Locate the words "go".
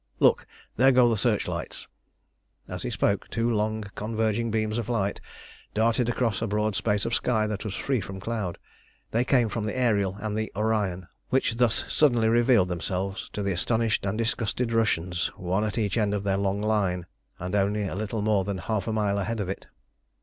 0.91-1.07